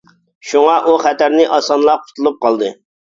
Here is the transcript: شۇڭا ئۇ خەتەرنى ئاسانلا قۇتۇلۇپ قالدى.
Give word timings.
شۇڭا 0.51 0.77
ئۇ 0.91 0.95
خەتەرنى 1.03 1.45
ئاسانلا 1.59 1.95
قۇتۇلۇپ 2.07 2.41
قالدى. 2.47 2.73